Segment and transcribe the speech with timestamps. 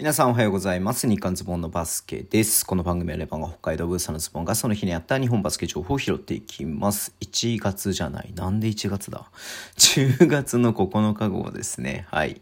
[0.00, 1.06] 皆さんおはようございます。
[1.06, 2.64] 日刊ズボンのバスケです。
[2.64, 7.14] この番組はレバンが北海道ブースのズボンがその日にあった日本バスケ情報を拾っていきます。
[7.20, 8.32] 1月じゃない。
[8.34, 9.30] なんで1月だ
[9.76, 12.06] ?10 月の9日号ですね。
[12.08, 12.40] はい。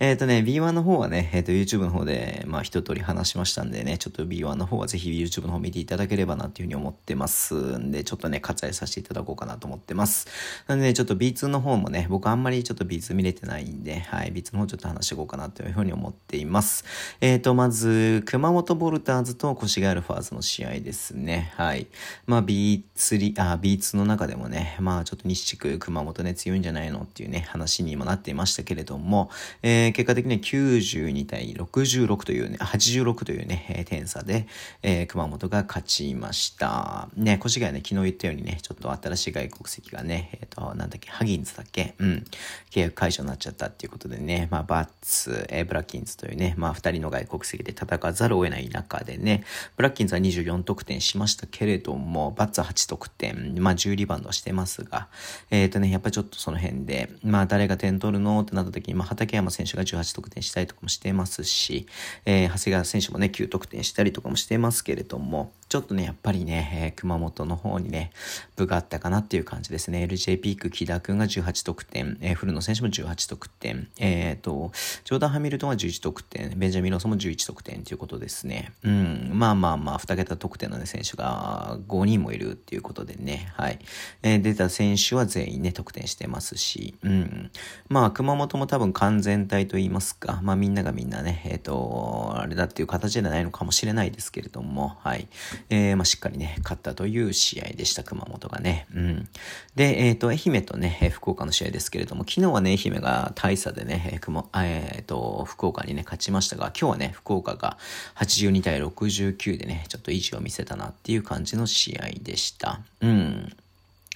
[0.00, 10.28] えっ、ー、とね、B1 の方はね、えっ、ー、と YouTube の方で、まあ一通り話しましたんでね、ちょっと B1 の方はぜひ YouTube の方見ていただければなっていうふうに思ってますんで、ちょっとね、割愛させていただこうかなと思ってます。
[10.66, 16.84] なんでね、ちょっと B2 の方もね、僕あんまりちょっと B2 見れてないんで、はい、B2 の方ちょっと話していこうかなというふうに思っています。
[17.20, 21.52] えっ、ー、と、まず、熊本ボルターズと越谷アルファーズの試合ですね。
[21.56, 21.86] はい。
[22.26, 29.30] まあ B3、あ、B2 の中でもね、まあちょっと西地区熊本ね強いんじゃないのっていうね、話にもなっていましたけれども、
[29.62, 34.46] えー、結果的には92対66というね、86というね、点差で、
[34.82, 37.08] えー、熊本が勝ちました。
[37.16, 41.94] ね、越谷ね、昨日言ったようにね、ちょっと新しい外国籍がね、えっ、ー、と、なんだっけ、ハギンズだっけ？
[41.98, 42.24] うん。
[42.70, 49.44] 契約解除になっちゃったっていうことでね、まあバッツ、えー、ブラッキンズというね、まあ二人の外国籍で戦わざるを得ない中でね、
[49.76, 55.08] ブラッキンズは24得点しましたけれども、バッツは8得点、まあ10リバウンドしてますが、
[55.50, 61.86] えっ、ー、とね、やっぱりちょっとその辺で、まあ誰が点取るのってなった時に、まあ畠山選手が18得点したりとかもしてますし、
[62.24, 68.10] えー、長谷川選手もね、9得点したりとかもしてますけれども、ちょっとね、やっぱりね、えー、熊本の方にね、
[68.56, 70.04] 部があったかなっていう感じですね。
[70.04, 74.72] LJ ピーク、木田くんが18得点、えー、古野選手も18得点、えっ、ー、と、
[75.04, 78.72] ジョーダン・ハミルトンは11得点、ベンジャミン・ローソンも11得点ということですね。
[78.82, 83.78] うん、まあまあまあ、2桁得点の、ね、選手が5人もいるっていうことでね、はい。
[84.22, 87.50] えー、出た選手は全員ね、得点してますし、うん。
[87.88, 95.28] まあ、熊本も多分完全体と言いますか、まあみんながみんなね、えっ、と、あれだっていう形じゃないのかもしれないですけれども、はい。
[95.70, 98.86] えー、まあ、しっかりね、勝ったという試合でした、熊本がね。
[98.94, 99.28] うん。
[99.74, 107.78] で、えっ、ー、と、愛媛とね、福岡の試合ですけれども、昨日はね、愛媛が大差でね、えっ、ー、と、福岡にね、勝ちましたが、今日はね、福岡が
[108.16, 112.80] 82対69でね、ちょっと意地を見せたなっていう感じの試合でした。
[113.00, 113.56] うん。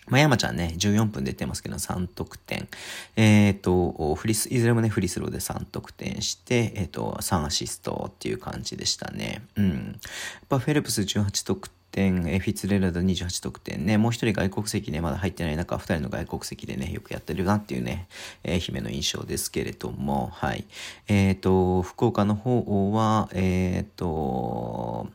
[0.08, 2.68] まあ、山ちゃんね、14分出てますけど、3得点。
[3.16, 9.42] えっ、ー、と、フリス、いずれもね、フリスローで3得点して、えっ、ー、と、3アシストっていう感じでしたね。
[9.56, 9.68] うん。
[9.68, 18.08] やっぱフェルプス18得点、えフィツレラダ28得点ね、もう一人外国籍ね、まだ入ってない中、二人の外国籍でね、よくやってるなっていうね、
[18.44, 20.64] えー、姫の印象ですけれども、はい。
[21.08, 25.08] えっ、ー、と、福岡の方は、えっ、ー、と、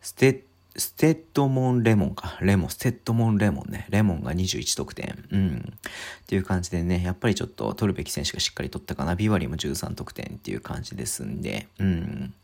[0.00, 0.45] ステッ
[0.78, 2.38] ステッドモンレモンか。
[2.40, 3.86] レモン、ステッドモンレモンね。
[3.88, 5.24] レモンが21得点。
[5.30, 5.72] うん。
[6.26, 9.14] っていう感じでね、やっぱりちょっと取るべき選手がしっかり取ったかな。
[9.14, 11.68] ビワリーも13得点っていう感じですんで。
[11.78, 12.34] うん。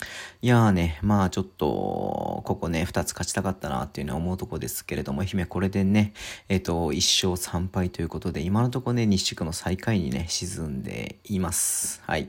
[0.40, 6.14] いやーね、まあちょっと、ここね、2つ勝ちたかったなっていうのは思うとこですけれども、愛媛これでね、
[6.48, 12.00] えっ、と、1勝3敗ということで、今のとこね、西地区の最下位にね、沈んでいます。
[12.06, 12.28] はい。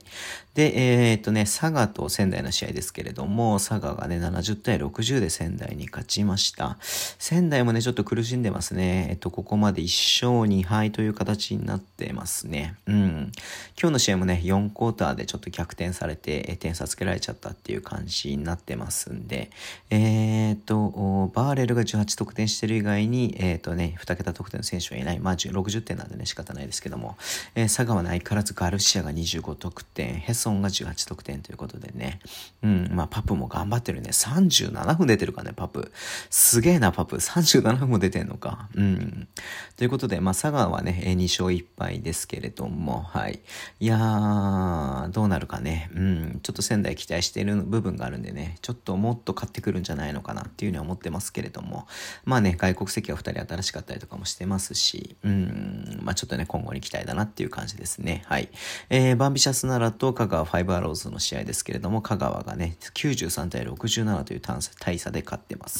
[0.53, 6.77] で、えっ、とね、佐賀と仙台の試合ですけれども、佐賀がね、70対60で仙台に勝ちました。
[6.81, 9.07] 仙台もね、ちょっと苦しんでますね。
[9.11, 12.75] えっと、ここまで1勝2敗という形になってますね。
[12.87, 13.31] うん。
[13.79, 19.51] 今日の試合もね、4クォーターでちょっと逆転されて、点差つけられちゃったっていう感じになってますんで、
[19.91, 25.19] えー、っと、バーレルが18得点してる以外に、えー、っとね、2桁得点の選手はいない。
[25.19, 27.17] まあ、60点なんでね、仕方ないですけども、
[27.53, 32.19] えー、佐賀はね、相変わらずガルシアが25得点、ヘソンが18得点ということでね、
[32.63, 34.09] うん、まあ、パプも頑張ってるね。
[34.11, 35.82] 37分出てるからね、パプ。
[36.29, 37.15] すげえな、パプ。
[37.17, 38.69] 37分も出てんのか。
[38.75, 39.27] うん。
[39.75, 43.41] ということで、まあ、佐賀はね、2勝1敗ですけれども、はい。
[43.79, 45.89] いやー、どうなるかね。
[45.95, 46.39] うん。
[46.43, 51.87] ちょっと仙台期待している部分があるんでね、ちょっともっと勝ってくるんじゃないのかなっていうふうには思ってますけれども、
[52.25, 55.99] まあね、外国籍は2人新しかったりとかもしてますし、うん。
[56.01, 58.23] まあ、ちょっとね、今後に期待だなっていう感じですね。
[58.25, 58.49] はい。
[58.89, 64.41] えー、バンビシャスナラと香川ファイブアローズの試合ですけれども、香川がね、93対67という
[64.79, 65.72] 大差で勝ってます。。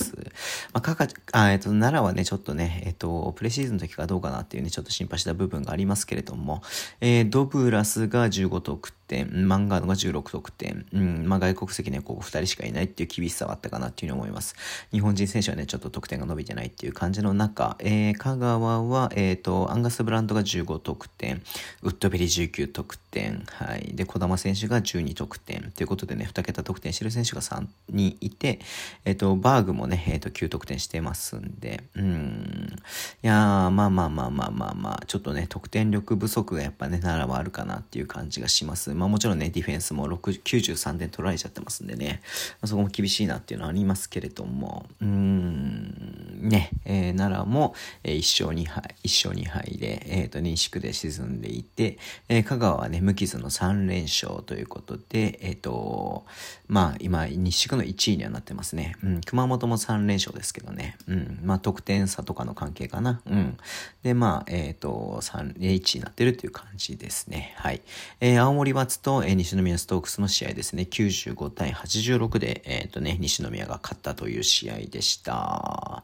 [0.74, 6.62] まあ、かか、あ、えっと、奈良はね、ちょっとね、えっと、プレシーズンの時かどうかなっていうね、ちょっと心配した部分がありますけれども、
[7.02, 14.56] えー、ドブラスが15得点、マンガードが16得点、うん、まあ、外国籍ね、ここ2人しかいないっていう厳しさはあったかなっていうふうに思います。
[14.91, 21.41] 日本人選手はね、ちょっと得点が伸びてないっていう感じの中、えー、香川は、えっ、ー、と、アンガス・ブランドが15得点、
[21.82, 23.91] ウッドベリー19得点、はい。
[23.94, 28.59] で、小玉選手が12得点ということでね、2桁得点してる選手が3人いて、
[29.06, 32.76] えっ、ー、と、バーグももね、えっ、ー、と、9得点してますんで、うん。
[33.22, 38.94] いやー、まあまあまあまあまあまあ、ちょっとね、得点力不足がやっぱね、ならばあるかなっていう感じがします。
[38.94, 42.22] まあもちろんね、ディフェンスも93点取られちゃってますんでね、
[42.62, 47.73] まあ、そこも厳しいなっていうのはありますけれども、うん、ね、えー、奈良も、
[48.03, 51.97] えー、1勝2敗、1勝2敗で、えっ、ー、と、西区で沈んでいて、
[52.29, 56.25] えー、香川はね、無傷の3連勝ということで、えっ、ー、と、
[56.67, 58.95] まあ今、西区の1位にはなってますね。
[59.03, 60.97] うん、熊本も3連勝ですけどね。
[61.07, 63.22] うん、まあ得点差とかの関係かな。
[63.25, 63.57] うん。
[64.03, 67.53] で、まあ、えっ、ー、と、3、1位になってるっていう感じですね。
[67.57, 67.81] はい。
[68.19, 70.87] えー、青森松と、えー、西宮ストークスの試合ですね。
[70.90, 76.03] 95対86で、えっ、ー、とね、西宮が勝ったという試合でした。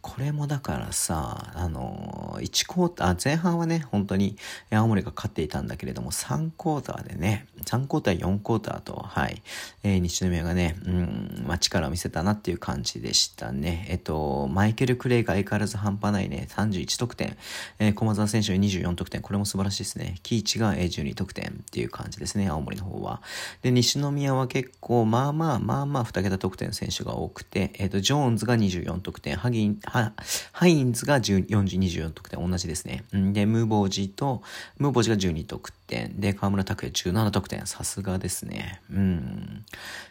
[0.00, 4.36] これもだからさ、あの、1クォーター、前半はね、本当に
[4.70, 9.42] 青森が勝っていたんだけれども、3クォーターでね、3クォーター、4クォーターと、はい、
[9.82, 13.86] えー、西宮がね、うん、まあ、力を見せたなっていう感じでしたね。
[13.88, 17.36] えっと、マイケル・クレイが相変わらず半端ないね、31得点、
[17.78, 20.16] えー、駒澤選手が24得点、これも素晴らしいですね。
[20.22, 23.22] キーチが12得点っていう感じですね、青森の方は。
[23.62, 30.12] で、西宮は結構、まあまあ、まあまあ、2桁得点選手が多くて、えっと、ジョーンズが24得点、ハギーン、ハ
[30.52, 33.04] ハインズが40、24得点、同じですね。
[33.12, 34.42] で、ムーボージと、
[34.78, 37.66] ムーボージが12得点、で、河村拓也17得点。
[37.66, 38.80] さすがですね。
[38.90, 39.64] うん。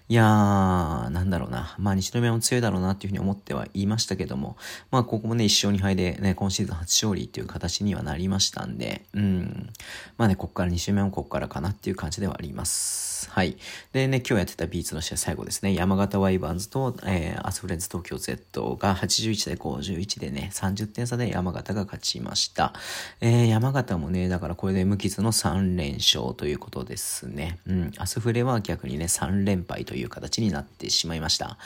[0.07, 1.75] いやー、なんだろうな。
[1.77, 4.57] まあ、西宮も強いだろうなっていうふうに思っては言いましたけども、
[4.89, 9.69] まあ、ここもね、1勝2敗でね、今シーズン初勝利っていう形にはなりましたんで、うん。
[10.17, 13.29] まあね、ここから西宮もここからかなっていう感じではあります。
[13.29, 13.57] はい。
[13.93, 15.73] でね、今日やってたビーツの試合最後ですね。
[15.73, 22.73] 山形ワイバーンズと、えー、アスフレンズ東京 Z が81対51でね、30点差で山形が勝ちました。
[23.21, 27.59] えー、山形もね、だからこれで無傷の3連勝ということですね。
[27.67, 27.91] うん。
[27.97, 31.57] アスフレは逆にね、3連敗という形になってしまいました。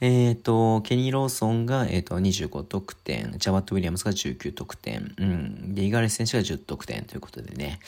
[0.00, 5.74] えっ、ー、と、ケニー・ローソンが、えっ、ー、と、25得点、ジャワット・ウィリアムズが19得点、うん。
[5.74, 7.80] で、イガレス選手が10得点ということでね。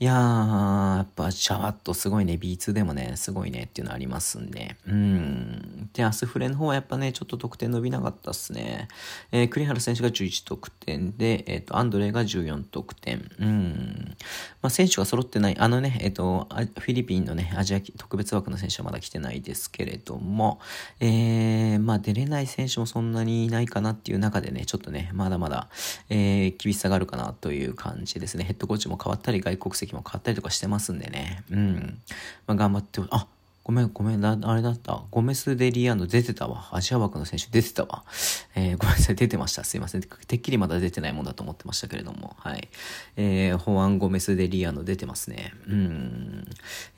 [0.00, 4.76] いやー、やっぱ、ジャワットすごいね、B2 でもね、すごいねっていうのありますんで。
[4.86, 5.90] うん。
[5.92, 8.88] で、アスフレの方はやっぱね、ちょっと得点伸びなかったっすね。
[9.32, 13.30] えー、栗原選手が11得点で、えっ、ー、と、アンドレイが14得点。
[13.38, 14.16] うん。
[14.60, 15.58] まあ、選手が揃ってない。
[15.58, 20.60] あのね、えっと、フィリピンのね、アジア特別枠の選手はまだ来てないですけれども、
[21.00, 25.68] えー、まあ出れない選手もそんなにいないかなっていう中でね、ちょっとね、まだまだ、
[26.08, 28.44] えー、厳しさがあるかなという感じですね。
[28.44, 31.44] ヘッドコーチも変わったり、外国籍も変わったりとかしてますんでね。
[31.50, 31.98] うん。
[32.46, 33.26] まあ頑張って、あ、
[33.64, 35.04] ごめん、ごめん、な、あれだった。
[35.12, 36.68] ゴメス・デリアンド出てたわ。
[36.72, 38.04] アジア枠の選手出てたわ。
[38.56, 39.62] えー、ごめんなさい、出てました。
[39.62, 40.00] すいません。
[40.00, 42.34] てっきりまだ出てないもんだと思ってましたけれども。
[42.40, 42.68] はい。
[43.16, 45.54] えー、ホアン・ゴメス・デリアンド出てますね。
[45.68, 46.48] うん。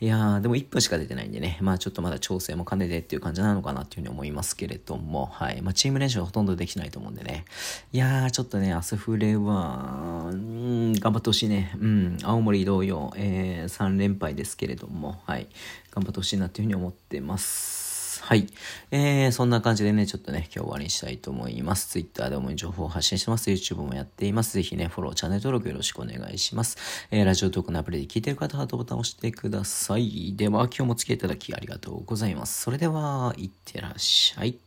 [0.01, 1.59] いやー、でも1分しか出てないんでね。
[1.61, 5.27] まあちょっとまだ調整も兼ねてっていう感じなのかなっていうふうに思いますけれども。
[5.27, 5.61] はい。
[5.61, 7.45] まあチーム練習はほとんどできないと思うんでね。
[7.93, 11.77] いやー、ちょっとね、アスフレは、うん、頑張ってほしいね。
[11.79, 12.19] うん。
[12.23, 15.21] 青森同様、えー、3連敗ですけれども。
[15.27, 15.47] はい。
[15.95, 18.23] 頑張ってほしいなというふうに思ってます。
[18.23, 18.47] はい。
[18.91, 21.89] えー、そんな感じでね、ちょっとね、今日終わりにしたいと思います。
[21.89, 23.51] Twitter で主に情報を発信してます。
[23.51, 24.55] YouTube もやっています。
[24.55, 26.79] ぜひね、フォロー、チャンネル登録よろしくお願いします。
[27.11, 30.35] えー、ラジオトークのアプリで聞いてる方はハートボタンを押してください。
[30.37, 32.63] では、今日もお付き合いいただきありがとうございます。
[32.63, 34.64] それでは、いってらっしゃい。